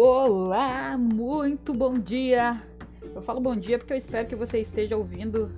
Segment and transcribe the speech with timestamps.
[0.00, 2.62] Olá, muito bom dia.
[3.16, 5.50] Eu falo bom dia porque eu espero que você esteja ouvindo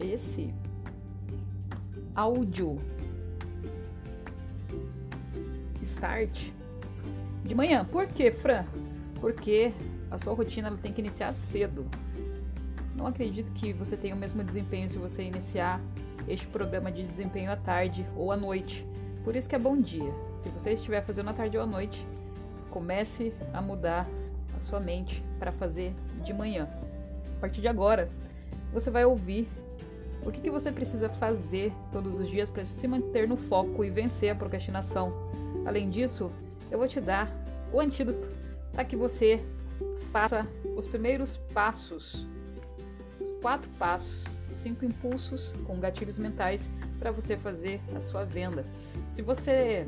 [0.00, 0.54] esse
[2.14, 2.78] áudio
[5.82, 6.48] start
[7.44, 7.84] de manhã.
[7.84, 8.64] Por quê, Fran?
[9.20, 9.74] Porque
[10.10, 11.84] a sua rotina ela tem que iniciar cedo.
[12.96, 15.78] Não acredito que você tenha o mesmo desempenho se você iniciar
[16.26, 18.86] este programa de desempenho à tarde ou à noite.
[19.24, 20.12] Por isso que é bom dia.
[20.36, 22.06] Se você estiver fazendo à tarde ou à noite,
[22.70, 24.06] comece a mudar
[24.56, 25.94] a sua mente para fazer
[26.24, 26.68] de manhã.
[27.36, 28.08] A partir de agora,
[28.72, 29.48] você vai ouvir
[30.24, 33.90] o que, que você precisa fazer todos os dias para se manter no foco e
[33.90, 35.12] vencer a procrastinação.
[35.64, 36.30] Além disso,
[36.70, 37.30] eu vou te dar
[37.72, 38.28] o antídoto
[38.72, 39.40] para que você
[40.12, 40.46] faça
[40.76, 42.26] os primeiros passos,
[43.20, 48.64] os quatro passos, cinco impulsos com gatilhos mentais para você fazer a sua venda.
[49.08, 49.86] Se você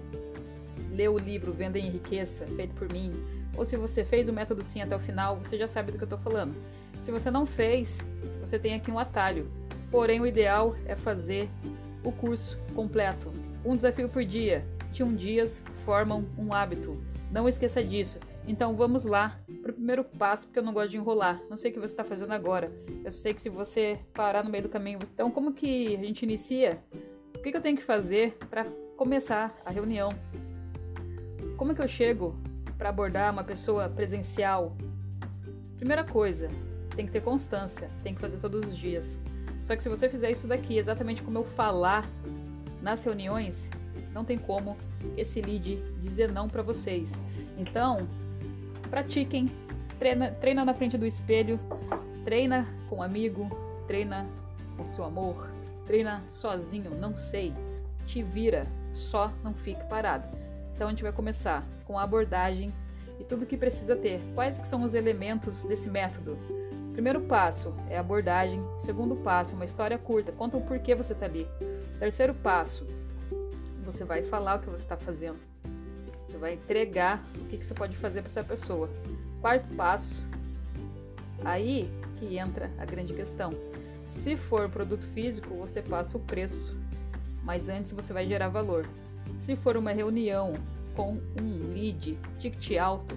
[0.91, 3.15] leu o livro Venda e Enriqueça, feito por mim,
[3.57, 6.05] ou se você fez o método sim até o final, você já sabe do que
[6.05, 6.55] eu estou falando.
[7.01, 7.99] Se você não fez,
[8.41, 9.51] você tem aqui um atalho.
[9.91, 11.49] Porém, o ideal é fazer
[12.05, 13.33] o curso completo.
[13.65, 14.65] Um desafio por dia.
[14.91, 17.01] 21 dias formam um hábito.
[17.31, 18.19] Não esqueça disso.
[18.47, 21.41] Então vamos lá para o primeiro passo, porque eu não gosto de enrolar.
[21.49, 22.73] Não sei o que você está fazendo agora.
[23.05, 24.99] Eu sei que se você parar no meio do caminho.
[25.15, 26.83] Então, como que a gente inicia?
[27.35, 28.65] O que, que eu tenho que fazer para
[28.97, 30.11] começar a reunião?
[31.57, 32.35] Como que eu chego
[32.77, 34.77] para abordar uma pessoa presencial?
[35.77, 36.51] Primeira coisa,
[36.95, 39.19] tem que ter constância, tem que fazer todos os dias.
[39.63, 42.05] Só que se você fizer isso daqui, exatamente como eu falar
[42.83, 43.69] nas reuniões,
[44.13, 44.77] não tem como
[45.17, 47.13] esse lead dizer não para vocês.
[47.57, 48.09] Então,
[48.91, 49.51] pratiquem,
[49.99, 51.59] treina, treina na frente do espelho,
[52.25, 53.49] treina com um amigo,
[53.87, 54.27] treina
[54.77, 55.49] com seu amor,
[55.87, 57.55] treina sozinho, não sei.
[58.07, 60.29] Te vira, só não fique parado.
[60.75, 62.75] Então a gente vai começar com a abordagem
[63.21, 64.21] e tudo que precisa ter.
[64.35, 66.37] Quais que são os elementos desse método?
[66.93, 68.61] Primeiro passo é abordagem.
[68.81, 70.33] Segundo passo, uma história curta.
[70.33, 71.47] Conta o porquê você está ali.
[71.99, 72.87] Terceiro passo,
[73.85, 75.50] você vai falar o que você está fazendo.
[76.41, 78.89] Vai entregar o que, que você pode fazer para essa pessoa.
[79.41, 80.27] Quarto passo,
[81.45, 83.55] aí que entra a grande questão.
[84.23, 86.77] Se for produto físico, você passa o preço,
[87.45, 88.87] mas antes você vai gerar valor.
[89.39, 90.53] Se for uma reunião
[90.95, 93.17] com um lead ticket alto,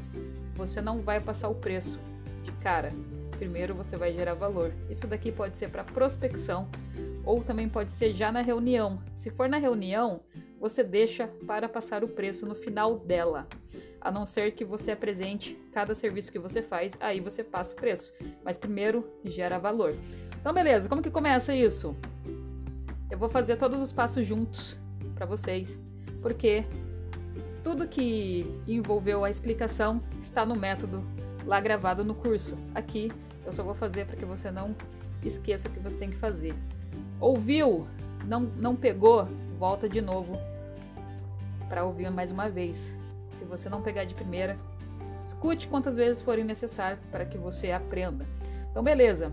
[0.56, 2.00] você não vai passar o preço
[2.44, 2.94] de cara.
[3.38, 4.74] Primeiro você vai gerar valor.
[4.90, 6.68] Isso daqui pode ser para prospecção
[7.26, 9.02] ou também pode ser já na reunião.
[9.16, 10.22] Se for na reunião,
[10.64, 13.46] você deixa para passar o preço no final dela.
[14.00, 17.76] A não ser que você apresente cada serviço que você faz, aí você passa o
[17.76, 18.14] preço.
[18.46, 19.94] Mas primeiro gera valor.
[20.40, 21.94] Então, beleza, como que começa isso?
[23.12, 24.80] Eu vou fazer todos os passos juntos
[25.16, 25.78] para vocês,
[26.22, 26.64] porque
[27.62, 31.04] tudo que envolveu a explicação está no método
[31.46, 32.58] lá gravado no curso.
[32.74, 33.12] Aqui
[33.46, 34.74] eu só vou fazer para que você não
[35.26, 36.56] esqueça o que você tem que fazer.
[37.20, 37.86] Ouviu?
[38.26, 39.28] Não, não pegou?
[39.60, 40.53] Volta de novo
[41.74, 42.94] para ouvir mais uma vez.
[43.40, 44.56] Se você não pegar de primeira,
[45.24, 48.28] escute quantas vezes forem necessárias para que você aprenda.
[48.70, 49.32] Então, beleza,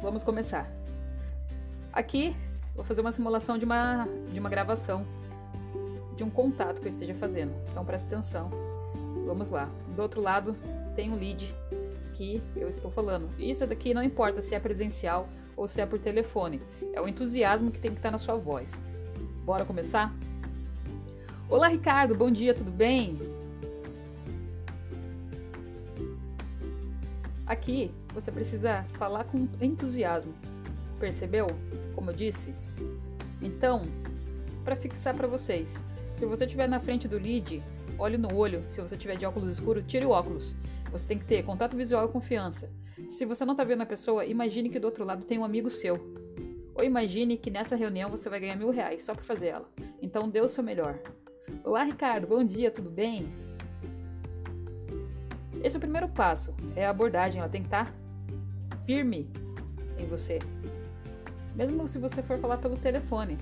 [0.00, 0.68] vamos começar.
[1.92, 2.34] Aqui,
[2.74, 5.06] vou fazer uma simulação de uma, de uma gravação
[6.16, 7.54] de um contato que eu esteja fazendo.
[7.70, 8.50] Então, preste atenção.
[9.24, 9.70] Vamos lá.
[9.94, 10.56] Do outro lado,
[10.96, 11.54] tem o um lead
[12.14, 13.30] que eu estou falando.
[13.38, 16.60] Isso daqui não importa se é presencial ou se é por telefone.
[16.92, 18.68] É o entusiasmo que tem que estar na sua voz.
[19.44, 20.12] Bora começar?
[21.52, 23.18] Olá, Ricardo, bom dia, tudo bem?
[27.46, 30.32] Aqui você precisa falar com entusiasmo.
[30.98, 31.48] Percebeu?
[31.94, 32.54] Como eu disse?
[33.42, 33.82] Então,
[34.64, 35.74] para fixar para vocês,
[36.14, 37.62] se você estiver na frente do lead,
[37.98, 38.64] olhe no olho.
[38.70, 40.56] Se você tiver de óculos escuro, tire o óculos.
[40.90, 42.70] Você tem que ter contato visual e confiança.
[43.10, 45.68] Se você não está vendo a pessoa, imagine que do outro lado tem um amigo
[45.68, 46.00] seu.
[46.74, 49.68] Ou imagine que nessa reunião você vai ganhar mil reais só para fazer ela.
[50.00, 50.98] Então dê o seu melhor.
[51.64, 52.26] Olá, Ricardo.
[52.26, 53.32] Bom dia, tudo bem?
[55.62, 56.52] Esse é o primeiro passo.
[56.74, 57.40] É a abordagem.
[57.40, 57.94] Ela tem que estar
[58.84, 59.30] firme
[59.96, 60.40] em você.
[61.54, 63.38] Mesmo se você for falar pelo telefone.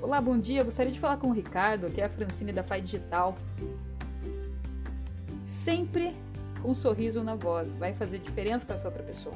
[0.00, 0.62] Olá, bom dia.
[0.62, 3.36] gostaria de falar com o Ricardo, que é a Francine da Fly Digital.
[5.42, 6.14] Sempre
[6.62, 7.68] com um sorriso na voz.
[7.72, 9.34] Vai fazer diferença para essa outra pessoa.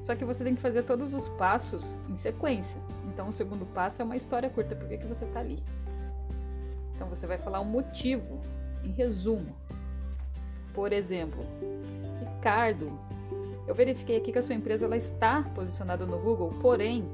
[0.00, 2.80] Só que você tem que fazer todos os passos em sequência.
[3.06, 4.74] Então, o segundo passo é uma história curta.
[4.74, 5.62] Por que, que você está ali?
[6.94, 8.40] Então, você vai falar um motivo,
[8.82, 9.54] em resumo.
[10.72, 11.44] Por exemplo,
[12.18, 12.98] Ricardo,
[13.66, 17.08] eu verifiquei aqui que a sua empresa ela está posicionada no Google, porém,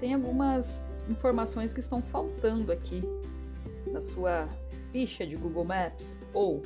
[0.00, 3.02] tem algumas informações que estão faltando aqui
[3.86, 4.48] na sua
[4.92, 6.62] ficha de Google Maps ou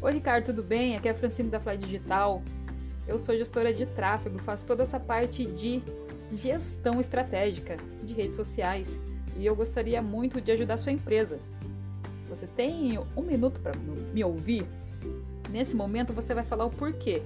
[0.00, 0.96] Oi Ricardo, tudo bem?
[0.96, 2.40] Aqui é a Francine da Fly Digital.
[3.08, 5.82] Eu sou gestora de tráfego, faço toda essa parte de
[6.30, 9.00] gestão estratégica de redes sociais
[9.38, 11.40] e eu gostaria muito de ajudar sua empresa.
[12.28, 13.72] Você tem um minuto para
[14.12, 14.66] me ouvir?
[15.50, 17.22] Nesse momento você vai falar o porquê.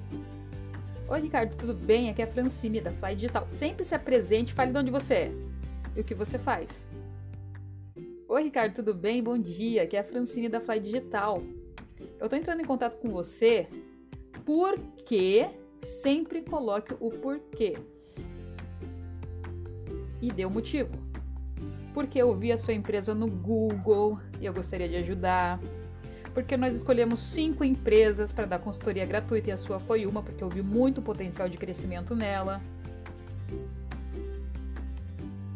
[1.08, 2.10] Oi Ricardo, tudo bem?
[2.10, 3.50] Aqui é a Francine da Fly Digital.
[3.50, 5.32] Sempre se apresente, fale de onde você é
[5.96, 6.68] e o que você faz.
[8.28, 9.20] Oi Ricardo, tudo bem?
[9.20, 9.82] Bom dia.
[9.82, 11.42] Aqui é a Francine da Fly Digital.
[12.20, 13.66] Eu estou entrando em contato com você
[14.44, 15.50] porque
[16.02, 17.78] sempre coloque o porquê.
[20.20, 20.92] E dê o um motivo.
[21.94, 25.60] Porque eu vi a sua empresa no Google e eu gostaria de ajudar.
[26.34, 30.42] Porque nós escolhemos cinco empresas para dar consultoria gratuita e a sua foi uma, porque
[30.42, 32.60] eu vi muito potencial de crescimento nela.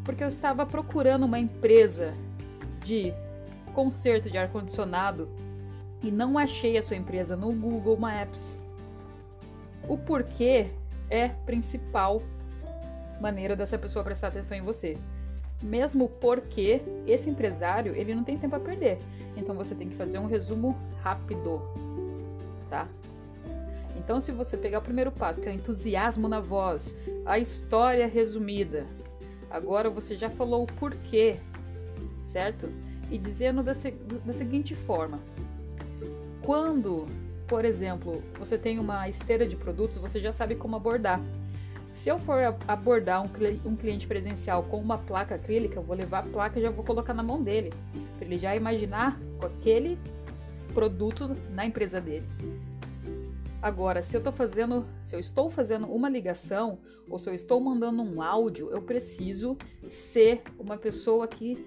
[0.05, 2.15] Porque eu estava procurando uma empresa
[2.85, 3.13] de
[3.75, 5.29] conserto de ar-condicionado
[6.03, 8.66] e não achei a sua empresa no Google Maps.
[9.89, 10.69] O porquê
[11.09, 12.23] é principal
[13.21, 14.97] maneira dessa pessoa prestar atenção em você.
[15.63, 18.99] Mesmo porque esse empresário, ele não tem tempo a perder.
[19.37, 21.63] Então você tem que fazer um resumo rápido,
[22.69, 22.89] tá?
[23.97, 26.95] Então se você pegar o primeiro passo, que é o entusiasmo na voz,
[27.25, 28.87] a história resumida,
[29.51, 31.37] agora você já falou o porquê,
[32.21, 32.69] certo?
[33.11, 33.73] E dizendo da,
[34.25, 35.21] da seguinte forma:
[36.43, 37.07] quando,
[37.47, 41.21] por exemplo, você tem uma esteira de produtos, você já sabe como abordar.
[41.95, 42.39] Se eu for
[42.69, 46.71] abordar um, cliente presencial com uma placa acrílica, eu vou levar a placa e já
[46.71, 47.73] vou colocar na mão dele,
[48.19, 49.99] para ele já imaginar com aquele
[50.75, 52.27] produto na empresa dele.
[53.63, 56.79] Agora, se eu estou fazendo, se eu estou fazendo uma ligação
[57.09, 59.57] ou se eu estou mandando um áudio, eu preciso
[59.89, 61.65] ser uma pessoa que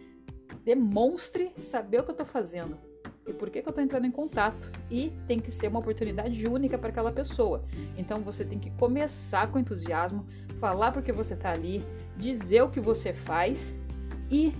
[0.63, 2.88] demonstre saber o que eu estou fazendo
[3.29, 4.71] e por que, que eu estou entrando em contato.
[4.89, 7.63] E tem que ser uma oportunidade única para aquela pessoa.
[7.97, 10.25] Então você tem que começar com entusiasmo,
[10.59, 11.85] falar porque você está ali,
[12.17, 13.75] dizer o que você faz
[14.29, 14.53] e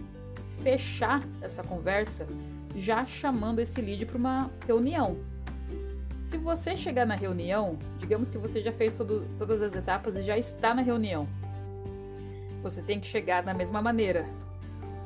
[0.61, 2.27] fechar essa conversa
[2.75, 5.17] já chamando esse lead para uma reunião.
[6.23, 10.21] Se você chegar na reunião, digamos que você já fez todo, todas as etapas e
[10.21, 11.27] já está na reunião,
[12.61, 14.27] você tem que chegar da mesma maneira.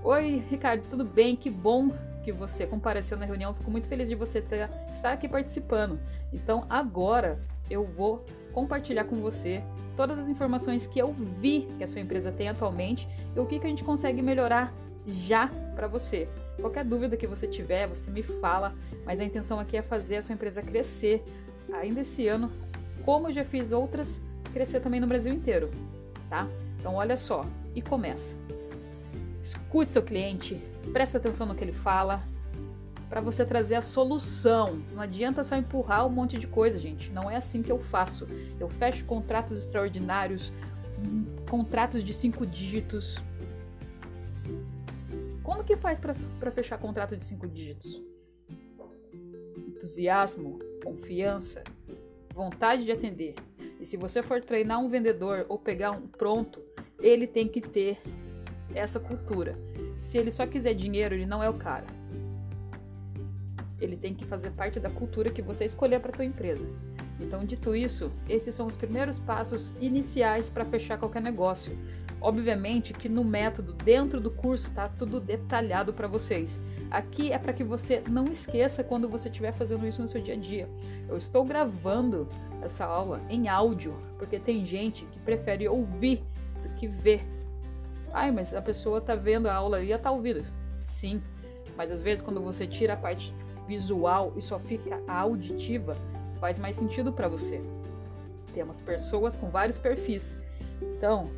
[0.04, 1.34] Oi, Ricardo, tudo bem?
[1.36, 1.90] Que bom
[2.24, 3.54] que você compareceu na reunião.
[3.54, 6.00] Fico muito feliz de você ter, estar aqui participando.
[6.32, 7.40] Então, agora
[7.70, 9.62] eu vou compartilhar com você
[9.96, 13.60] todas as informações que eu vi que a sua empresa tem atualmente e o que,
[13.60, 14.74] que a gente consegue melhorar
[15.06, 16.28] já para você.
[16.60, 18.74] Qualquer dúvida que você tiver, você me fala,
[19.06, 21.24] mas a intenção aqui é fazer a sua empresa crescer
[21.74, 22.52] ainda esse ano,
[23.04, 24.20] como eu já fiz outras,
[24.54, 25.70] crescer também no Brasil inteiro,
[26.30, 26.48] tá?
[26.80, 27.46] Então olha só
[27.76, 28.36] e começa.
[29.44, 30.56] Escute seu cliente,
[30.94, 32.24] preste atenção no que ele fala,
[33.10, 34.82] para você trazer a solução.
[34.94, 37.12] Não adianta só empurrar um monte de coisa, gente.
[37.12, 38.26] Não é assim que eu faço.
[38.58, 40.54] Eu fecho contratos extraordinários,
[41.50, 43.22] contratos de cinco dígitos.
[45.44, 48.02] Como que faz para fechar contrato de cinco dígitos?
[49.58, 51.66] Entusiasmo, confiança,
[52.34, 53.36] vontade de atender.
[53.78, 56.62] E se você for treinar um vendedor ou pegar um pronto,
[56.98, 57.98] ele tem que ter
[58.74, 59.58] essa cultura.
[59.98, 61.86] Se ele só quiser dinheiro, ele não é o cara.
[63.80, 66.66] Ele tem que fazer parte da cultura que você escolher para tua empresa.
[67.20, 71.78] Então, dito isso, esses são os primeiros passos iniciais para fechar qualquer negócio.
[72.20, 76.60] Obviamente que no método, dentro do curso, tá tudo detalhado para vocês.
[76.90, 80.36] Aqui é para que você não esqueça quando você estiver fazendo isso no seu dia
[80.36, 80.70] a dia.
[81.10, 82.28] Eu estou gravando
[82.62, 86.24] essa aula em áudio, porque tem gente que prefere ouvir
[86.64, 87.26] do que ver
[88.14, 90.46] Ai, mas a pessoa tá vendo a aula e já tá ouvindo.
[90.80, 91.22] Sim,
[91.76, 93.34] mas às vezes quando você tira a parte
[93.68, 95.98] visual e só fica a auditiva,
[96.40, 97.60] faz mais sentido para você.
[98.54, 100.38] Temos pessoas com vários perfis.
[100.80, 101.32] Então,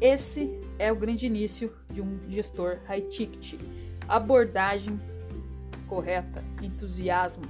[0.00, 3.54] esse é o grande início de um gestor high ticket.
[4.08, 5.00] Abordagem
[5.86, 7.44] correta, entusiasmo,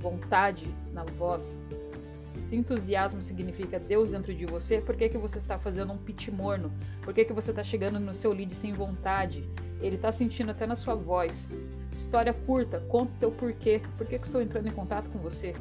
[0.00, 1.64] vontade na voz,
[2.46, 6.28] se entusiasmo significa Deus dentro de você, por que, que você está fazendo um pitch
[6.28, 6.72] morno?
[7.02, 9.44] Por que, que você está chegando no seu lead sem vontade?
[9.80, 11.50] Ele está sentindo até na sua voz.
[11.96, 13.82] História curta, conta o teu porquê.
[13.98, 15.54] Por que, que estou entrando em contato com você?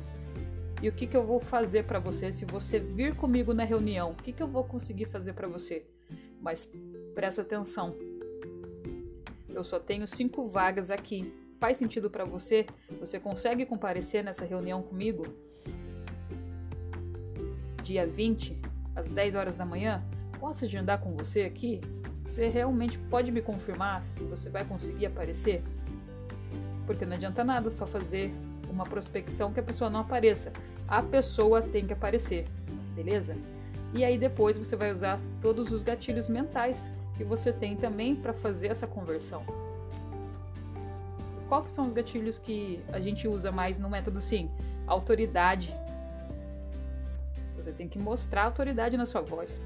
[0.80, 4.12] E o que, que eu vou fazer para você se você vir comigo na reunião?
[4.12, 5.88] O que, que eu vou conseguir fazer para você?
[6.39, 6.70] Mas
[7.15, 7.96] presta atenção.
[9.50, 11.34] Eu só tenho cinco vagas aqui.
[11.60, 12.68] Faz sentido para você?
[13.00, 15.25] Você consegue comparecer nessa reunião comigo?
[17.86, 18.58] Dia 20,
[18.96, 20.04] às 10 horas da manhã,
[20.39, 21.80] posso agendar com você aqui?
[22.25, 25.63] Você realmente pode me confirmar se você vai conseguir aparecer?
[26.88, 28.34] Porque não adianta nada só fazer
[28.68, 30.51] uma prospecção que a pessoa não apareça.
[30.88, 32.48] A pessoa tem que aparecer,
[32.96, 33.36] beleza?
[33.94, 38.34] E aí depois você vai usar todos os gatilhos mentais que você tem também para
[38.34, 39.44] fazer essa conversão.
[41.48, 44.50] Quais são os gatilhos que a gente usa mais no método sim?
[44.88, 45.74] Autoridade.
[47.65, 49.60] Você tem que mostrar autoridade na sua voz.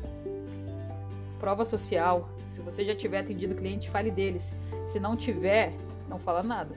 [1.37, 2.29] Prova social.
[2.49, 4.53] Se você já tiver atendido cliente, fale deles.
[4.87, 5.73] Se não tiver,
[6.07, 6.73] não fala nada.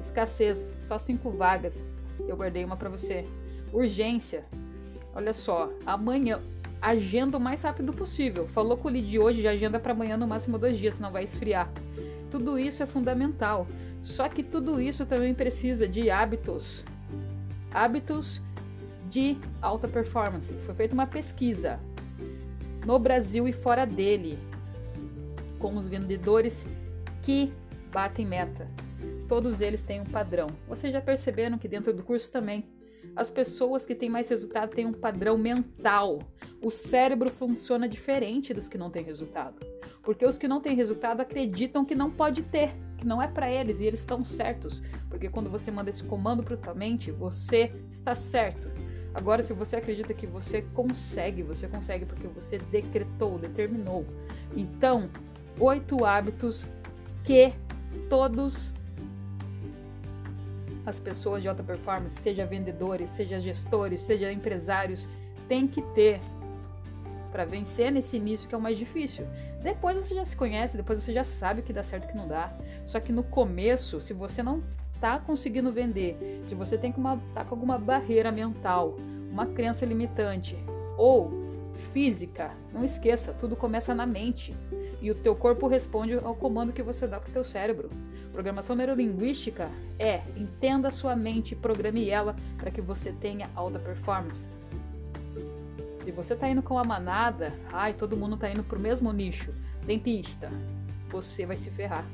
[0.00, 1.84] Escassez, só cinco vagas.
[2.26, 3.26] Eu guardei uma para você.
[3.70, 4.46] Urgência.
[5.14, 6.40] Olha só, amanhã
[6.80, 8.48] agenda o mais rápido possível.
[8.48, 11.24] Falou com o lead hoje, já agenda para amanhã no máximo dois dias, senão vai
[11.24, 11.70] esfriar.
[12.30, 13.66] Tudo isso é fundamental.
[14.02, 16.82] Só que tudo isso também precisa de hábitos.
[17.70, 18.40] Hábitos
[19.08, 20.52] de alta performance.
[20.60, 21.78] Foi feita uma pesquisa
[22.84, 24.38] no Brasil e fora dele
[25.58, 26.66] com os vendedores
[27.22, 27.52] que
[27.92, 28.68] batem meta.
[29.28, 30.48] Todos eles têm um padrão.
[30.68, 32.64] Vocês já perceberam que dentro do curso também
[33.14, 36.20] as pessoas que têm mais resultado têm um padrão mental.
[36.62, 39.64] O cérebro funciona diferente dos que não têm resultado.
[40.02, 43.50] Porque os que não têm resultado acreditam que não pode ter que não é para
[43.50, 47.72] eles e eles estão certos, porque quando você manda esse comando para tua mente, você
[47.92, 48.70] está certo.
[49.16, 54.04] Agora, se você acredita que você consegue, você consegue porque você decretou, determinou.
[54.54, 55.08] Então,
[55.58, 56.68] oito hábitos
[57.24, 57.54] que
[58.10, 58.74] todos
[60.84, 65.08] as pessoas de alta performance, seja vendedores, seja gestores, seja empresários,
[65.48, 66.20] têm que ter
[67.32, 69.26] para vencer nesse início que é o mais difícil.
[69.62, 72.10] Depois você já se conhece, depois você já sabe o que dá certo e o
[72.10, 72.52] que não dá.
[72.84, 74.62] Só que no começo, se você não
[75.00, 78.96] tá conseguindo vender, se você tem uma, tá com alguma barreira mental,
[79.30, 80.56] uma crença limitante
[80.96, 81.30] ou
[81.92, 84.54] física, não esqueça, tudo começa na mente
[85.00, 87.90] e o teu corpo responde ao comando que você dá para o teu cérebro.
[88.32, 94.44] Programação neurolinguística é entenda a sua mente programe ela para que você tenha alta performance.
[96.00, 99.12] Se você está indo com a manada, ai, todo mundo está indo para o mesmo
[99.12, 99.52] nicho,
[99.84, 100.50] dentista,
[101.08, 102.04] você vai se ferrar.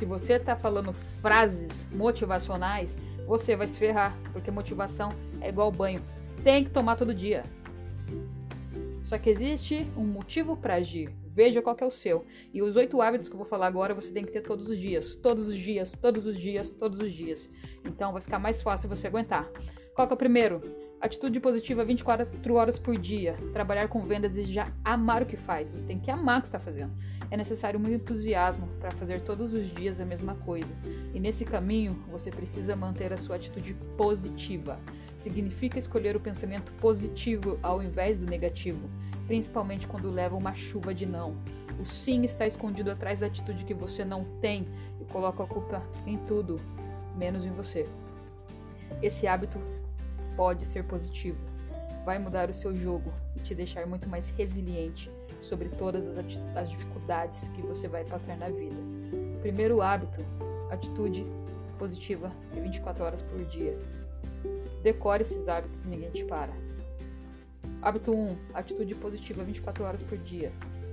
[0.00, 5.10] Se você está falando frases motivacionais, você vai se ferrar, porque motivação
[5.42, 6.00] é igual banho.
[6.42, 7.44] Tem que tomar todo dia.
[9.02, 11.14] Só que existe um motivo para agir.
[11.26, 12.24] Veja qual é o seu.
[12.50, 14.78] E os oito hábitos que eu vou falar agora você tem que ter todos os
[14.78, 15.14] dias.
[15.14, 17.50] Todos os dias, todos os dias, todos os dias.
[17.84, 19.50] Então vai ficar mais fácil você aguentar.
[19.94, 20.62] Qual é o primeiro?
[21.00, 23.34] Atitude positiva 24 horas por dia.
[23.54, 25.72] Trabalhar com vendas e já amar o que faz.
[25.72, 26.92] Você tem que amar o que está fazendo.
[27.30, 30.74] É necessário muito entusiasmo para fazer todos os dias a mesma coisa.
[31.14, 34.78] E nesse caminho, você precisa manter a sua atitude positiva.
[35.16, 38.90] Significa escolher o pensamento positivo ao invés do negativo,
[39.26, 41.34] principalmente quando leva uma chuva de não.
[41.80, 44.68] O sim está escondido atrás da atitude que você não tem
[45.00, 46.60] e coloca a culpa em tudo,
[47.16, 47.88] menos em você.
[49.00, 49.58] Esse hábito
[50.36, 51.38] pode ser positivo.
[52.04, 55.10] Vai mudar o seu jogo e te deixar muito mais resiliente
[55.42, 56.04] sobre todas
[56.56, 58.76] as dificuldades que você vai passar na vida.
[59.42, 60.20] Primeiro hábito:
[60.70, 61.24] atitude
[61.78, 63.78] positiva de 24 horas por dia.
[64.82, 66.52] Decore esses hábitos e ninguém te para.
[67.82, 70.52] Hábito 1: atitude positiva 24 horas por dia.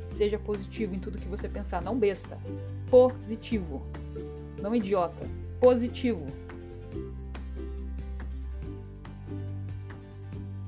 [0.10, 2.38] Seja positivo em tudo que você pensar, não besta.
[2.90, 3.86] Positivo.
[4.62, 5.26] Não idiota.
[5.60, 6.26] Positivo.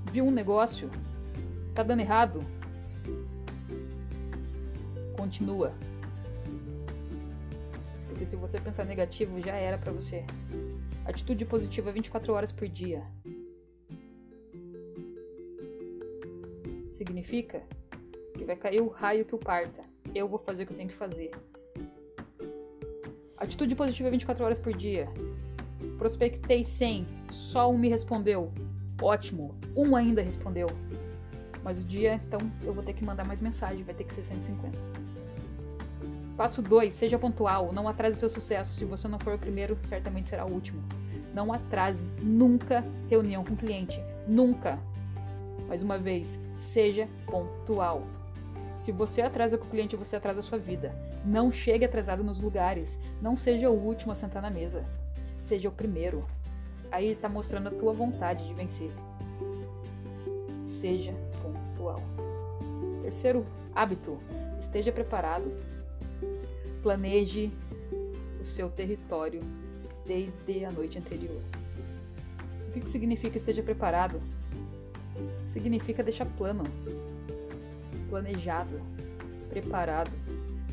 [0.09, 0.89] Viu um negócio,
[1.73, 2.43] tá dando errado,
[5.15, 5.73] continua.
[8.07, 10.25] Porque se você pensar negativo, já era para você.
[11.05, 13.03] Atitude positiva 24 horas por dia.
[16.91, 17.63] Significa
[18.37, 19.83] que vai cair o raio que o parta.
[20.13, 21.31] Eu vou fazer o que eu tenho que fazer.
[23.37, 25.07] Atitude positiva 24 horas por dia.
[25.97, 28.51] Prospectei 100, só um me respondeu.
[29.01, 30.67] Ótimo, um ainda respondeu.
[31.63, 34.23] Mas o dia, então, eu vou ter que mandar mais mensagem, vai ter que ser
[34.23, 34.77] 150.
[36.37, 38.75] Passo 2, seja pontual, não atrase o seu sucesso.
[38.75, 40.81] Se você não for o primeiro, certamente será o último.
[41.33, 44.79] Não atrase nunca reunião com cliente, nunca.
[45.67, 48.07] Mais uma vez, seja pontual.
[48.77, 50.95] Se você atrasa com o cliente, você atrasa a sua vida.
[51.25, 52.97] Não chegue atrasado nos lugares.
[53.21, 54.85] Não seja o último a sentar na mesa.
[55.35, 56.21] Seja o primeiro.
[56.91, 58.91] Aí está mostrando a tua vontade de vencer.
[60.65, 62.01] Seja pontual.
[63.03, 64.19] Terceiro hábito:
[64.59, 65.51] esteja preparado.
[66.81, 67.51] Planeje
[68.39, 69.41] o seu território
[70.05, 71.41] desde a noite anterior.
[72.67, 74.21] O que, que significa esteja preparado?
[75.51, 76.63] Significa deixar plano,
[78.09, 78.79] planejado,
[79.49, 80.11] preparado.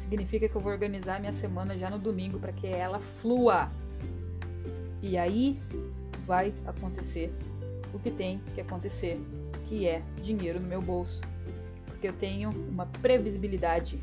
[0.00, 3.70] Significa que eu vou organizar minha semana já no domingo para que ela flua.
[5.02, 5.60] E aí
[6.26, 7.32] vai acontecer
[7.94, 9.18] o que tem que acontecer,
[9.68, 11.20] que é dinheiro no meu bolso.
[11.86, 14.02] Porque eu tenho uma previsibilidade.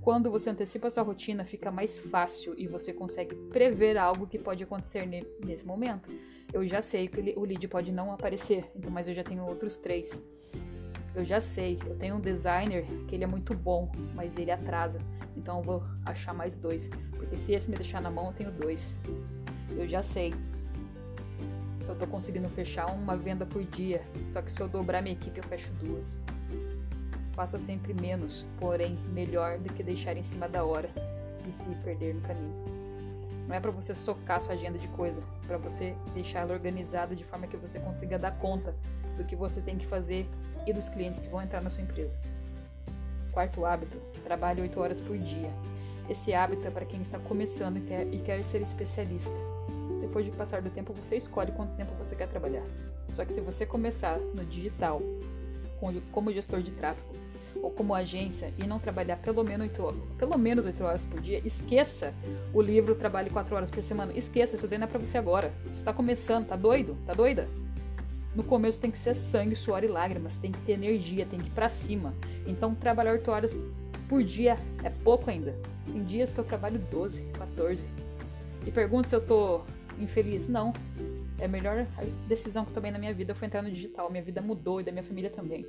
[0.00, 4.62] Quando você antecipa sua rotina, fica mais fácil e você consegue prever algo que pode
[4.62, 5.06] acontecer
[5.44, 6.10] nesse momento.
[6.52, 9.76] Eu já sei que o lead pode não aparecer, então, mas eu já tenho outros
[9.76, 10.18] três.
[11.14, 15.00] Eu já sei, eu tenho um designer que ele é muito bom, mas ele atrasa.
[15.36, 16.88] Então eu vou achar mais dois.
[17.10, 18.94] Porque se esse me deixar na mão, eu tenho dois.
[19.76, 20.32] Eu já sei.
[21.88, 24.02] Eu tô conseguindo fechar uma venda por dia.
[24.26, 26.18] Só que se eu dobrar minha equipe, eu fecho duas.
[27.32, 30.90] Faça sempre menos, porém melhor do que deixar em cima da hora
[31.48, 32.52] e se perder no caminho.
[33.48, 37.16] Não é para você socar sua agenda de coisa, é para você deixar ela organizada
[37.16, 38.74] de forma que você consiga dar conta
[39.16, 40.28] do que você tem que fazer
[40.66, 42.18] e dos clientes que vão entrar na sua empresa.
[43.32, 45.50] Quarto hábito: trabalhe 8 horas por dia.
[46.10, 49.57] Esse hábito é para quem está começando e quer, e quer ser especialista.
[50.00, 52.64] Depois de passar do tempo, você escolhe quanto tempo você quer trabalhar.
[53.12, 55.02] Só que se você começar no digital,
[56.12, 57.18] como gestor de tráfego,
[57.62, 61.40] ou como agência e não trabalhar pelo menos 8, pelo menos 8 horas por dia,
[61.44, 62.14] esqueça
[62.52, 64.12] o livro Trabalhe 4 horas por semana.
[64.12, 65.52] Esqueça, isso daí não é pra você agora.
[65.66, 66.96] Você tá começando, tá doido?
[67.06, 67.48] Tá doida?
[68.34, 71.48] No começo tem que ser sangue, suor e lágrimas, tem que ter energia, tem que
[71.48, 72.14] ir pra cima.
[72.46, 73.56] Então trabalhar 8 horas
[74.08, 75.54] por dia é pouco ainda.
[75.86, 77.86] Tem dias que eu trabalho 12, 14.
[78.66, 79.62] E pergunto se eu tô
[80.00, 80.48] infeliz.
[80.48, 80.72] Não.
[81.38, 81.86] É a melhor
[82.26, 84.10] decisão que eu tomei na minha vida foi entrar no digital.
[84.10, 85.66] Minha vida mudou e da minha família também.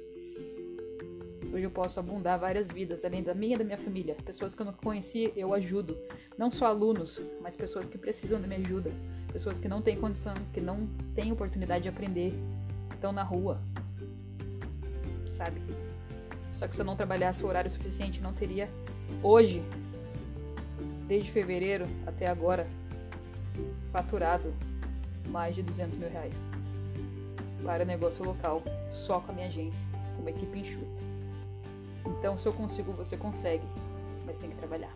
[1.52, 4.16] Hoje eu posso abundar várias vidas, além da minha e da minha família.
[4.24, 5.98] Pessoas que eu não conheci, eu ajudo.
[6.38, 8.92] Não só alunos, mas pessoas que precisam da minha ajuda.
[9.34, 12.34] Pessoas que não têm condição, que não têm oportunidade de aprender,
[12.94, 13.60] estão na rua.
[15.26, 15.62] Sabe?
[16.54, 18.70] Só que se eu não trabalhasse o horário suficiente, não teria
[19.24, 19.64] hoje,
[21.08, 22.68] desde fevereiro até agora,
[23.92, 24.54] faturado
[25.28, 26.34] mais de 200 mil reais
[27.64, 29.80] para negócio local, só com a minha agência,
[30.18, 30.86] uma equipe enxuta.
[32.06, 33.66] Então, se eu consigo, você consegue,
[34.26, 34.96] mas tem que trabalhar.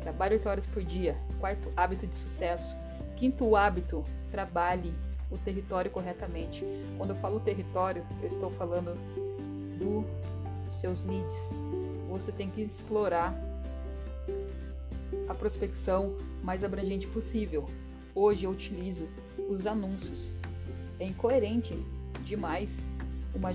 [0.00, 1.16] Trabalhe 8 horas por dia.
[1.40, 2.76] Quarto hábito de sucesso.
[3.16, 4.92] Quinto hábito, trabalhe
[5.30, 6.64] o território corretamente.
[6.98, 8.96] Quando eu falo território, eu estou falando
[9.78, 11.36] dos seus leads.
[12.08, 13.34] Você tem que explorar
[15.28, 17.66] a prospecção mais abrangente possível.
[18.14, 19.08] Hoje eu utilizo
[19.48, 20.32] os anúncios.
[21.00, 21.74] É incoerente
[22.24, 22.70] demais
[23.34, 23.50] uma,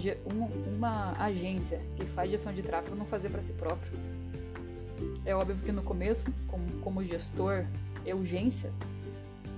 [0.76, 3.92] uma agência que faz gestão de tráfego não fazer para si próprio.
[5.24, 7.66] É óbvio que no começo, como, como gestor,
[8.06, 8.72] é urgência,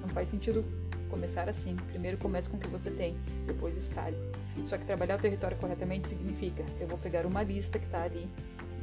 [0.01, 0.65] não faz sentido
[1.09, 1.75] começar assim.
[1.88, 4.17] Primeiro comece com o que você tem, depois escale.
[4.65, 8.27] Só que trabalhar o território corretamente significa eu vou pegar uma lista que está ali,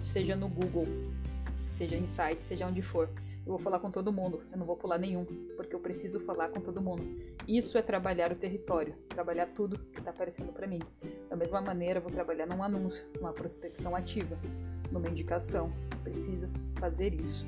[0.00, 0.86] seja no Google,
[1.68, 3.08] seja em site, seja onde for.
[3.44, 5.24] Eu vou falar com todo mundo, eu não vou pular nenhum,
[5.66, 7.02] porque eu preciso falar com todo mundo.
[7.46, 10.80] Isso é trabalhar o território, trabalhar tudo que está aparecendo para mim.
[11.28, 14.38] Da mesma maneira, eu vou trabalhar num anúncio, numa prospecção ativa,
[14.92, 15.72] numa indicação.
[16.04, 17.44] Precisa fazer isso.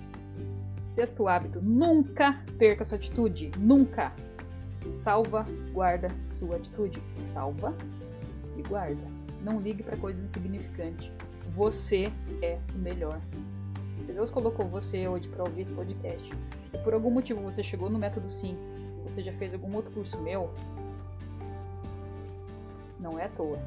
[0.82, 3.52] Sexto hábito: nunca perca sua atitude.
[3.56, 4.12] Nunca.
[4.90, 7.00] Salva, guarda sua atitude.
[7.18, 7.72] Salva
[8.56, 9.02] e guarda.
[9.42, 11.12] Não ligue para coisas insignificantes.
[11.54, 13.20] Você é o melhor
[14.02, 16.32] se Deus colocou você hoje para ouvir esse podcast,
[16.66, 18.56] se por algum motivo você chegou no método sim,
[19.02, 20.50] você já fez algum outro curso meu,
[22.98, 23.58] não é à toa.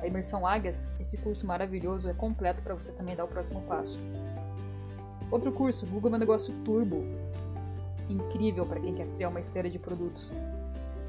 [0.00, 3.98] A imersão Águias, esse curso maravilhoso, é completo para você também dar o próximo passo.
[5.30, 7.04] Outro curso, Google Meu Negócio Turbo,
[8.08, 10.30] incrível para quem quer criar uma esteira de produtos.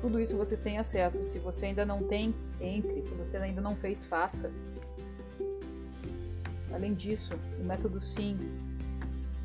[0.01, 1.23] Tudo isso vocês têm acesso.
[1.23, 3.03] Se você ainda não tem, entre.
[3.03, 4.51] Se você ainda não fez, faça.
[6.75, 8.37] Além disso, o método SIM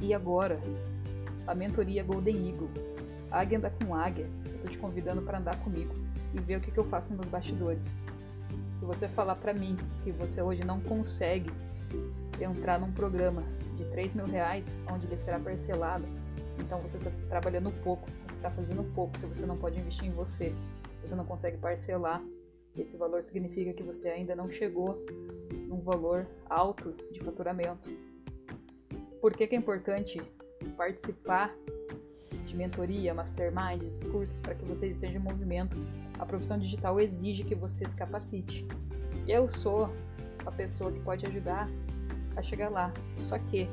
[0.01, 0.61] e agora
[1.47, 2.69] a mentoria Golden Eagle.
[3.31, 4.29] Águia anda com águia.
[4.53, 5.95] Eu tô te convidando para andar comigo
[6.35, 7.95] e ver o que, que eu faço nos bastidores.
[8.75, 11.53] Se você falar para mim que você hoje não consegue
[12.41, 13.45] entrar num programa
[13.77, 16.05] de 3 mil reais, onde ele será parcelado,
[16.59, 19.17] então você está trabalhando pouco, você está fazendo pouco.
[19.17, 20.53] Se você não pode investir em você,
[21.01, 22.21] você não consegue parcelar,
[22.77, 25.01] esse valor significa que você ainda não chegou
[25.71, 27.89] num valor alto de faturamento.
[29.21, 30.21] Por que, que é importante
[30.77, 31.55] participar
[32.45, 35.77] de mentoria, masterminds, cursos para que vocês estejam em movimento?
[36.19, 38.67] A profissão digital exige que você se capacite.
[39.29, 39.89] Eu sou
[40.45, 41.69] a pessoa que pode ajudar
[42.35, 43.69] a chegar lá, só que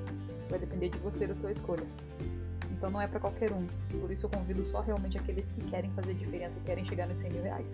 [0.50, 1.86] vai depender de você da tua escolha.
[2.72, 3.66] Então não é para qualquer um.
[4.00, 7.18] Por isso eu convido só realmente aqueles que querem fazer diferença e querem chegar nos
[7.18, 7.72] 100 mil reais.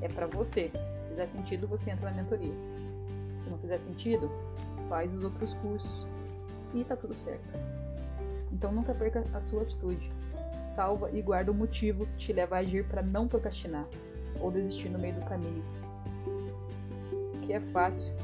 [0.00, 0.72] É para você.
[0.96, 2.52] Se fizer sentido, você entra na mentoria.
[3.50, 4.30] Não fizer sentido,
[4.88, 6.06] faz os outros cursos
[6.72, 7.58] e tá tudo certo.
[8.52, 10.10] Então nunca perca a sua atitude.
[10.62, 13.86] Salva e guarda o motivo que te leva a agir para não procrastinar
[14.40, 15.64] ou desistir no meio do caminho.
[17.42, 18.14] Que é fácil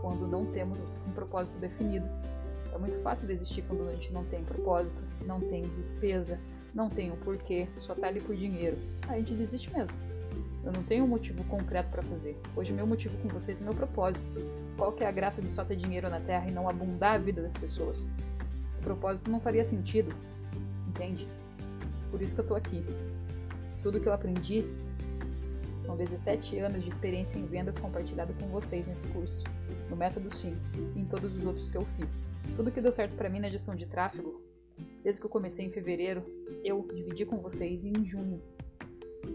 [0.00, 2.06] quando não temos um propósito definido.
[2.72, 6.38] É muito fácil desistir quando a gente não tem propósito, não tem despesa,
[6.74, 8.76] não tem o um porquê, só tá ali por dinheiro.
[9.08, 9.96] A gente desiste mesmo.
[10.64, 12.40] Eu não tenho um motivo concreto para fazer.
[12.56, 14.26] Hoje meu motivo com vocês é meu propósito.
[14.78, 17.18] Qual que é a graça de só ter dinheiro na Terra e não abundar a
[17.18, 18.08] vida das pessoas?
[18.78, 20.14] O propósito não faria sentido,
[20.88, 21.28] entende?
[22.10, 22.82] Por isso que eu tô aqui.
[23.82, 24.64] Tudo que eu aprendi
[25.84, 29.44] são 17 anos de experiência em vendas compartilhado com vocês nesse curso,
[29.90, 30.56] no Método Sim
[30.96, 32.24] e em todos os outros que eu fiz.
[32.56, 34.40] Tudo que deu certo para mim na gestão de tráfego,
[35.02, 36.24] desde que eu comecei em fevereiro,
[36.64, 38.40] eu dividi com vocês em junho.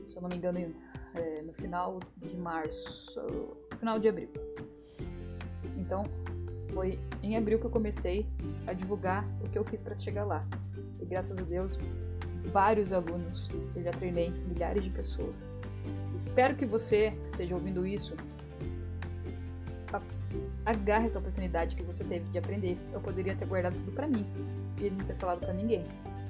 [0.03, 0.73] Se eu não me engano,
[1.19, 4.29] é, no final de março, final de abril.
[5.77, 6.03] Então,
[6.73, 8.25] foi em abril que eu comecei
[8.67, 10.45] a divulgar o que eu fiz para chegar lá.
[10.99, 11.77] E graças a Deus,
[12.51, 15.45] vários alunos, eu já treinei milhares de pessoas.
[16.15, 18.15] Espero que você que esteja ouvindo isso
[20.65, 22.77] agarre essa oportunidade que você teve de aprender.
[22.93, 24.25] Eu poderia ter guardado tudo para mim
[24.79, 25.83] e não ter falado para ninguém,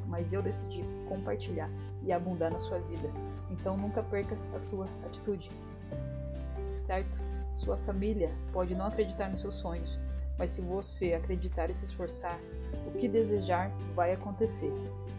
[0.08, 1.70] mas eu decidi compartilhar
[2.04, 3.10] e abundar na sua vida.
[3.52, 5.50] Então nunca perca a sua atitude.
[6.86, 7.22] Certo?
[7.56, 10.00] Sua família pode não acreditar nos seus sonhos,
[10.38, 12.40] mas se você acreditar e se esforçar,
[12.88, 14.72] o que desejar vai acontecer.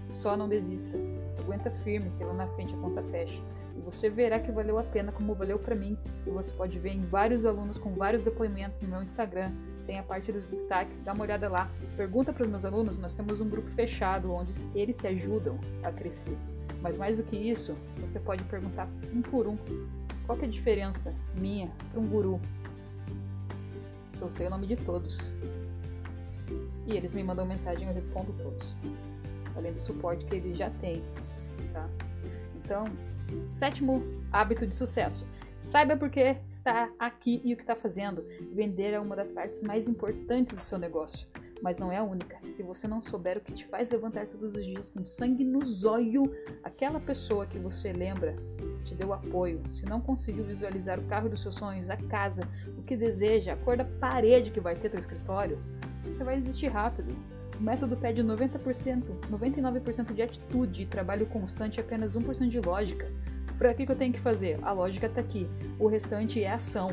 [0.09, 0.97] Só não desista.
[1.39, 3.41] Aguenta firme, que lá na frente a conta fecha.
[3.77, 5.97] E você verá que valeu a pena como valeu para mim.
[6.27, 9.53] E você pode ver em vários alunos com vários depoimentos no meu Instagram.
[9.87, 11.71] Tem a parte dos destaques, dá uma olhada lá.
[11.97, 15.93] Pergunta para os meus alunos, nós temos um grupo fechado onde eles se ajudam a
[15.93, 16.37] crescer.
[16.83, 19.57] Mas mais do que isso, você pode perguntar um por um
[20.27, 22.41] qual é a diferença minha para um guru.
[24.21, 25.33] Eu sei o nome de todos.
[26.87, 28.77] E eles me mandam mensagem e eu respondo todos.
[29.57, 31.03] Além do suporte que eles já têm.
[31.73, 31.89] Tá?
[32.57, 32.85] Então,
[33.47, 35.27] sétimo hábito de sucesso.
[35.61, 38.25] Saiba por que está aqui e o que está fazendo.
[38.53, 41.27] Vender é uma das partes mais importantes do seu negócio
[41.63, 42.39] mas não é a única.
[42.49, 45.85] Se você não souber o que te faz levantar todos os dias com sangue nos
[45.85, 46.29] olhos,
[46.63, 48.37] aquela pessoa que você lembra
[48.79, 52.43] que te deu apoio, se não conseguiu visualizar o carro dos seus sonhos, a casa,
[52.77, 55.63] o que deseja, a cor da parede que vai ter teu escritório,
[56.05, 57.15] você vai desistir rápido.
[57.59, 63.07] O método pede 90%, 99% de atitude e trabalho constante e apenas 1% de lógica.
[63.55, 64.59] Fran, o que eu tenho que fazer?
[64.63, 65.47] A lógica está aqui.
[65.79, 66.89] O restante é ação.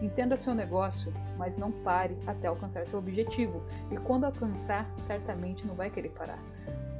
[0.00, 3.62] Entenda seu negócio, mas não pare até alcançar seu objetivo.
[3.90, 6.38] E quando alcançar, certamente não vai querer parar.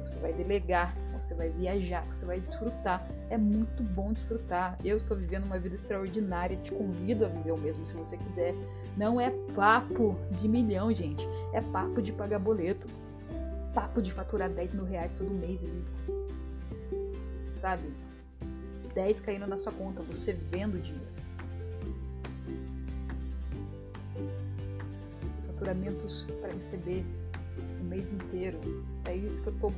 [0.07, 3.05] Você vai delegar, você vai viajar, você vai desfrutar.
[3.29, 4.77] É muito bom desfrutar.
[4.83, 8.55] Eu estou vivendo uma vida extraordinária, te convido a viver o mesmo se você quiser.
[8.95, 11.27] Não é papo de milhão, gente.
[11.53, 12.87] É papo de pagar boleto.
[13.73, 15.85] Papo de faturar 10 mil reais todo mês ali.
[17.59, 17.91] Sabe?
[18.93, 21.06] 10 caindo na sua conta, você vendo dinheiro.
[25.57, 27.03] Faturamentos para receber
[27.81, 28.59] o mês inteiro.
[29.05, 29.73] É isso que eu estou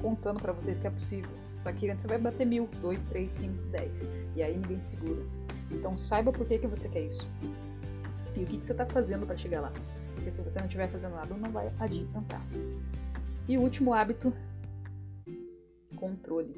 [0.00, 1.30] contando para vocês que é possível.
[1.56, 4.02] Só que antes você vai bater mil, dois, três, cinco, dez.
[4.34, 5.22] E aí ninguém te segura.
[5.70, 7.28] Então saiba por que, que você quer isso.
[8.34, 9.72] E o que, que você está fazendo para chegar lá.
[10.14, 12.42] Porque se você não estiver fazendo nada, não vai adiantar.
[13.46, 14.32] E o último hábito,
[15.96, 16.54] controle.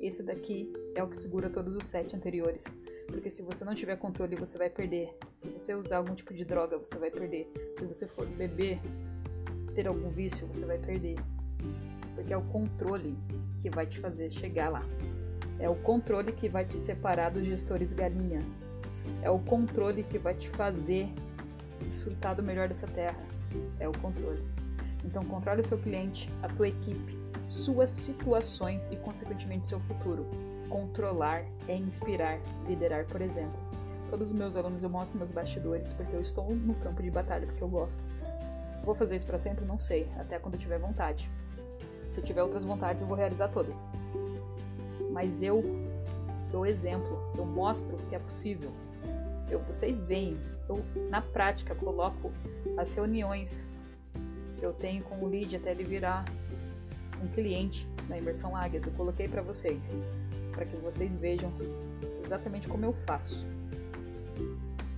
[0.00, 2.64] Esse daqui é o que segura todos os sete anteriores.
[3.12, 5.16] Porque se você não tiver controle, você vai perder.
[5.38, 7.52] Se você usar algum tipo de droga, você vai perder.
[7.78, 8.80] Se você for beber,
[9.74, 11.16] ter algum vício, você vai perder.
[12.14, 13.16] Porque é o controle
[13.60, 14.82] que vai te fazer chegar lá.
[15.58, 18.40] É o controle que vai te separar dos gestores galinha.
[19.22, 21.08] É o controle que vai te fazer
[21.80, 23.18] desfrutar do melhor dessa terra.
[23.78, 24.42] É o controle.
[25.04, 30.26] Então controle o seu cliente, a tua equipe, suas situações e consequentemente seu futuro.
[30.72, 33.60] Controlar é inspirar, liderar, por exemplo.
[34.08, 37.46] Todos os meus alunos eu mostro meus bastidores porque eu estou no campo de batalha,
[37.46, 38.02] porque eu gosto.
[38.82, 39.66] Vou fazer isso para sempre?
[39.66, 41.30] Não sei, até quando eu tiver vontade.
[42.08, 43.86] Se eu tiver outras vontades, eu vou realizar todas.
[45.10, 45.62] Mas eu
[46.50, 48.72] dou exemplo, eu mostro que é possível.
[49.50, 52.32] Eu, vocês veem, eu na prática coloco
[52.78, 53.66] as reuniões
[54.56, 56.24] que eu tenho com o lead até ele virar
[57.22, 58.86] um cliente na imersão Águias.
[58.86, 59.94] Eu coloquei para vocês
[60.52, 61.52] para que vocês vejam
[62.24, 63.44] exatamente como eu faço.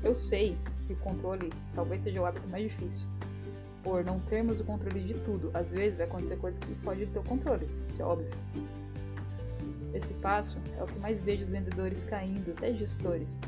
[0.02, 3.06] Eu sei que o controle talvez seja o hábito mais difícil,
[3.82, 5.50] por não termos o controle de tudo.
[5.54, 8.30] Às vezes vai acontecer coisas que fogem do teu controle, isso é óbvio.
[9.94, 13.38] Esse passo é o que mais vejo os vendedores caindo, até gestores,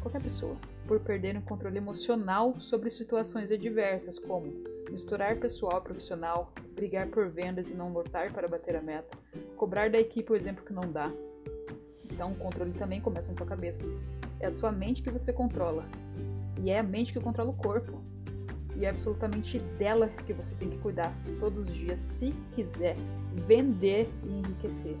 [0.00, 0.56] qualquer pessoa.
[0.86, 4.52] por perderem o controle emocional sobre situações adversas, como
[4.90, 9.16] misturar pessoal profissional, brigar por vendas e não lutar para bater a meta,
[9.56, 11.10] cobrar da equipe o exemplo que não dá.
[12.10, 13.84] Então, o controle também começa na tua cabeça.
[14.38, 15.84] É a sua mente que você controla.
[16.60, 18.00] E é a mente que controla o corpo.
[18.76, 22.96] E é absolutamente dela que você tem que cuidar todos os dias, se quiser
[23.46, 24.96] vender e enriquecer.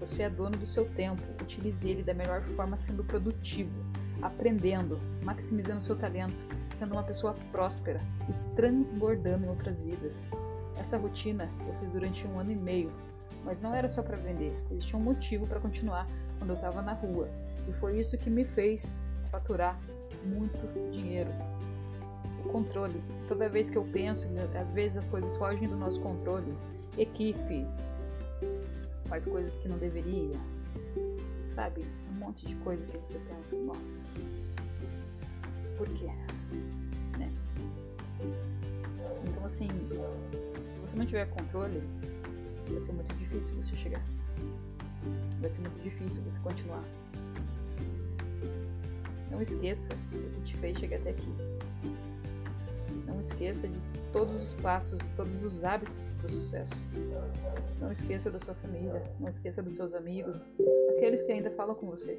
[0.00, 3.72] Você é dono do seu tempo, utilize ele da melhor forma sendo produtivo,
[4.20, 8.00] aprendendo, maximizando seu talento, sendo uma pessoa próspera
[8.54, 10.26] transbordando em outras vidas.
[10.76, 12.92] Essa rotina eu fiz durante um ano e meio,
[13.44, 16.06] mas não era só para vender, existia um motivo para continuar
[16.38, 17.28] quando eu estava na rua,
[17.68, 18.94] e foi isso que me fez
[19.30, 19.78] faturar
[20.24, 21.30] muito dinheiro.
[22.44, 23.02] O controle.
[23.26, 24.28] Toda vez que eu penso,
[24.60, 26.54] às vezes as coisas fogem do nosso controle.
[26.98, 27.66] Equipe
[29.06, 30.38] faz coisas que não deveria.
[31.54, 31.84] Sabe?
[32.10, 34.04] Um monte de coisa que você pensa, nossa.
[35.78, 36.10] Por quê?
[39.26, 39.68] Então assim,
[40.70, 41.82] se você não tiver controle,
[42.68, 44.02] vai ser muito difícil você chegar.
[45.40, 46.84] Vai ser muito difícil você continuar.
[49.30, 51.28] Não esqueça o que te fez chegar até aqui.
[53.06, 53.80] Não esqueça de
[54.12, 56.86] todos os passos, de todos os hábitos para o sucesso.
[57.80, 60.44] Não esqueça da sua família, não esqueça dos seus amigos,
[60.96, 62.16] aqueles que ainda falam com você,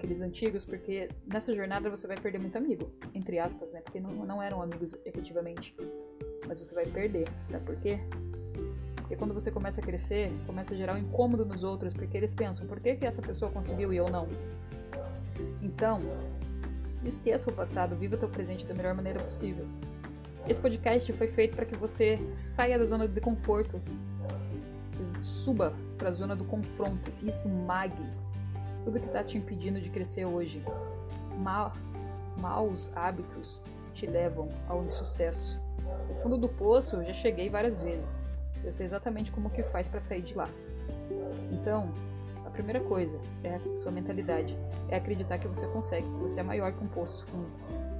[0.00, 3.82] aqueles antigos, porque nessa jornada você vai perder muito amigo, entre aspas, né?
[3.82, 5.76] Porque não, não eram amigos efetivamente.
[6.48, 8.00] Mas você vai perder, sabe por quê?
[8.96, 12.34] Porque quando você começa a crescer, começa a gerar um incômodo nos outros, porque eles
[12.34, 14.26] pensam, por que, que essa pessoa conseguiu e eu não?
[15.60, 16.00] Então,
[17.04, 19.66] esqueça o passado, viva teu presente da melhor maneira possível.
[20.48, 23.80] Esse podcast foi feito para que você saia da zona de conforto,
[25.22, 28.08] suba para a zona do confronto, esmague
[28.84, 30.62] tudo que está te impedindo de crescer hoje.
[31.38, 31.72] Mal,
[32.38, 33.60] maus hábitos
[33.92, 35.60] te levam ao insucesso.
[36.10, 38.22] O fundo do poço eu já cheguei várias vezes.
[38.62, 40.48] Eu sei exatamente como que faz para sair de lá.
[41.50, 41.92] Então,
[42.44, 44.56] a primeira coisa é a sua mentalidade.
[44.88, 47.48] É acreditar que você consegue, que você é maior que um poço fundo.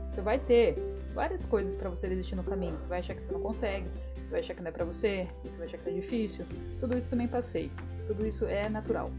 [0.09, 0.77] Você vai ter
[1.14, 2.79] várias coisas para você desistir no caminho.
[2.79, 5.29] Você vai achar que você não consegue, você vai achar que não é para você,
[5.43, 6.45] você vai achar que é difícil.
[6.79, 7.71] Tudo isso também passei.
[8.07, 9.11] Tudo isso é natural.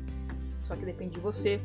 [0.63, 1.59] Só que depende de você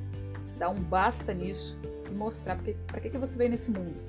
[0.58, 1.78] dar um basta nisso
[2.10, 4.00] e mostrar para que, que você veio nesse mundo.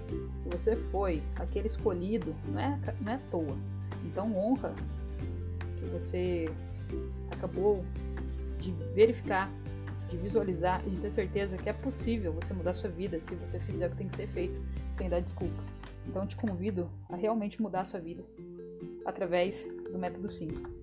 [0.41, 3.57] Se você foi aquele escolhido, não é, não é à toa.
[4.05, 4.73] Então honra
[5.77, 6.49] que você
[7.31, 7.83] acabou
[8.59, 9.51] de verificar,
[10.09, 13.59] de visualizar e de ter certeza que é possível você mudar sua vida se você
[13.59, 15.61] fizer o que tem que ser feito, sem dar desculpa.
[16.07, 18.23] Então te convido a realmente mudar a sua vida
[19.05, 20.77] através do método 5.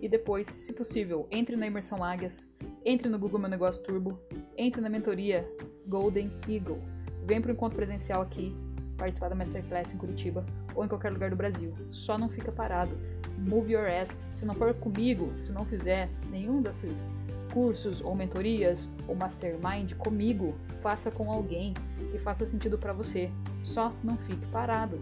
[0.00, 2.48] E depois, se possível, entre na imersão Águias,
[2.88, 4.18] entre no Google Meu Negócio Turbo,
[4.56, 5.46] entre na mentoria
[5.86, 6.82] Golden Eagle.
[7.26, 8.56] Vem para o encontro presencial aqui,
[8.96, 10.42] participar da Masterclass em Curitiba
[10.74, 11.74] ou em qualquer lugar do Brasil.
[11.90, 12.98] Só não fica parado.
[13.36, 14.16] Move your ass.
[14.32, 17.10] Se não for comigo, se não fizer nenhum desses
[17.52, 21.74] cursos ou mentorias ou mastermind comigo, faça com alguém
[22.10, 23.30] que faça sentido para você.
[23.62, 24.98] Só não fique parado.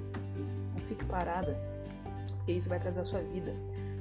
[0.74, 1.56] Não fique parada,
[2.30, 3.54] porque isso vai atrasar sua vida,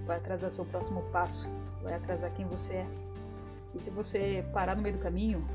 [0.08, 1.48] vai atrasar seu próximo passo,
[1.84, 2.88] vai atrasar quem você é.
[3.76, 5.46] E se você parar no meio do caminho,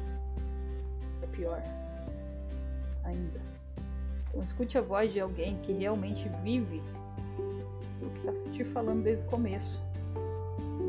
[1.22, 1.62] é pior
[3.02, 3.40] ainda.
[4.28, 6.83] Então escute a voz de alguém que realmente vive
[8.00, 9.83] o que está te falando desde o começo.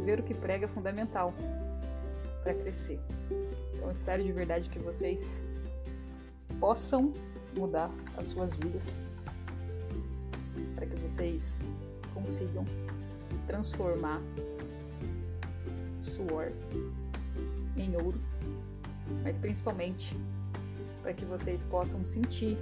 [0.03, 1.33] Ver o que prega é fundamental
[2.43, 2.99] para crescer.
[3.73, 5.41] Então espero de verdade que vocês
[6.59, 7.13] possam
[7.57, 8.87] mudar as suas vidas
[10.75, 11.59] para que vocês
[12.13, 12.65] consigam
[13.47, 14.21] transformar
[15.97, 16.51] suor
[17.81, 18.19] em ouro,
[19.23, 20.15] mas principalmente
[21.01, 22.57] para que vocês possam sentir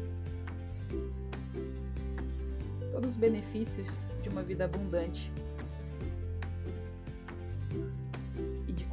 [2.91, 3.87] todos os benefícios
[4.21, 5.31] de uma vida abundante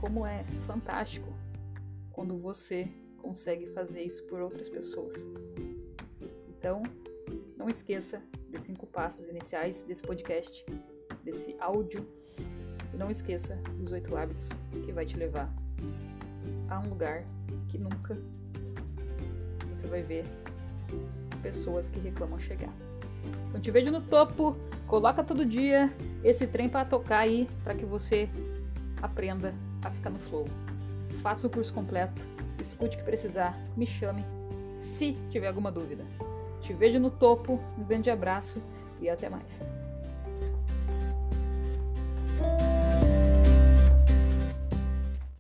[0.06, 1.32] como é fantástico
[2.12, 5.16] quando você consegue fazer isso por outras pessoas.
[6.48, 6.80] Então,
[7.56, 10.64] não esqueça dos cinco passos iniciais desse podcast,
[11.24, 12.06] desse áudio,
[12.94, 14.48] e não esqueça dos oito hábitos
[14.84, 15.52] que vai te levar
[16.80, 17.24] um lugar
[17.68, 18.16] que nunca
[19.68, 20.24] você vai ver
[21.42, 22.72] pessoas que reclamam chegar.
[23.48, 25.92] Então te vejo no topo, coloca todo dia
[26.24, 28.28] esse trem para tocar aí, para que você
[29.02, 30.46] aprenda a ficar no flow.
[31.22, 32.26] Faça o curso completo,
[32.60, 34.24] escute o que precisar, me chame
[34.80, 36.04] se tiver alguma dúvida.
[36.60, 38.60] Te vejo no topo, um grande abraço
[39.00, 39.60] e até mais.